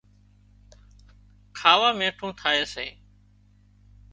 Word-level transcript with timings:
کاوا 1.57 1.89
مينٺون 1.99 2.29
ٿائي 2.39 2.63
سي 2.73 2.87